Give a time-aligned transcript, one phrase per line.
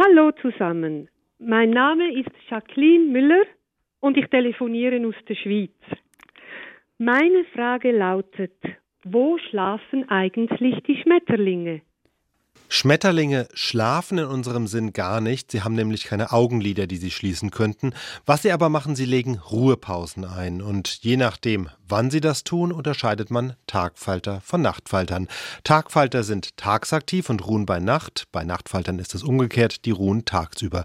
[0.00, 1.08] Hallo zusammen.
[1.40, 3.42] Mein Name ist Jacqueline Müller
[3.98, 5.74] und ich telefoniere aus der Schweiz.
[6.98, 8.54] Meine Frage lautet,
[9.02, 11.82] wo schlafen eigentlich die Schmetterlinge?
[12.68, 15.50] Schmetterlinge schlafen in unserem Sinn gar nicht.
[15.50, 17.94] Sie haben nämlich keine Augenlider, die sie schließen könnten.
[18.26, 20.60] Was sie aber machen, sie legen Ruhepausen ein.
[20.60, 25.28] Und je nachdem, wann sie das tun, unterscheidet man Tagfalter von Nachtfaltern.
[25.64, 28.24] Tagfalter sind tagsaktiv und ruhen bei Nacht.
[28.32, 30.84] Bei Nachtfaltern ist es umgekehrt, die ruhen tagsüber.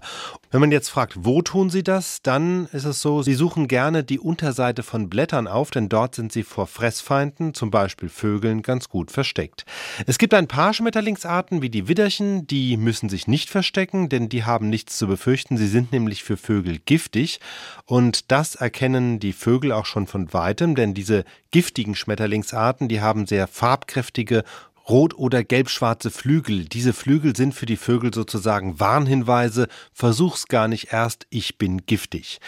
[0.50, 4.04] Wenn man jetzt fragt, wo tun sie das, dann ist es so, sie suchen gerne
[4.04, 8.88] die Unterseite von Blättern auf, denn dort sind sie vor Fressfeinden, zum Beispiel Vögeln, ganz
[8.88, 9.66] gut versteckt.
[10.06, 14.44] Es gibt ein paar Schmetterlingsarten, wie die Widderchen, die müssen sich nicht verstecken, denn die
[14.44, 15.56] haben nichts zu befürchten.
[15.56, 17.40] Sie sind nämlich für Vögel giftig.
[17.84, 23.26] Und das erkennen die Vögel auch schon von weitem, denn diese giftigen Schmetterlingsarten, die haben
[23.26, 24.44] sehr farbkräftige
[24.88, 26.66] rot- oder gelbschwarze Flügel.
[26.66, 29.66] Diese Flügel sind für die Vögel sozusagen Warnhinweise.
[29.92, 32.38] Versuch's gar nicht erst, ich bin giftig.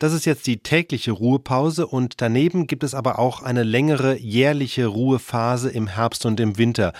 [0.00, 4.86] Das ist jetzt die tägliche Ruhepause und daneben gibt es aber auch eine längere jährliche
[4.86, 6.94] Ruhephase im Herbst und im Winter.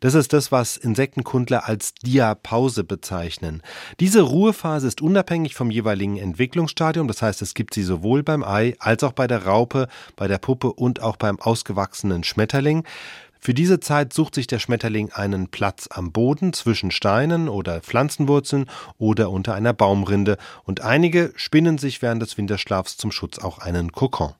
[0.00, 3.62] Das ist das, was Insektenkundler als Diapause bezeichnen.
[4.00, 8.74] Diese Ruhephase ist unabhängig vom jeweiligen Entwicklungsstadium, das heißt, es gibt sie sowohl beim Ei
[8.78, 12.84] als auch bei der Raupe, bei der Puppe und auch beim ausgewachsenen Schmetterling.
[13.40, 18.66] Für diese Zeit sucht sich der Schmetterling einen Platz am Boden zwischen Steinen oder Pflanzenwurzeln
[18.98, 23.92] oder unter einer Baumrinde und einige spinnen sich während des Winterschlafs zum Schutz auch einen
[23.92, 24.34] Kokon.